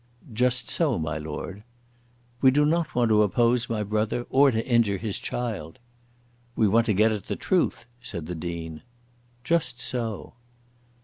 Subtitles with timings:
[0.33, 1.63] "Just so, my Lord."
[2.41, 5.77] "We do not want to oppose my brother, or to injure his child."
[6.55, 8.81] "We want to get at the truth," said the Dean.
[9.43, 10.33] "Just so."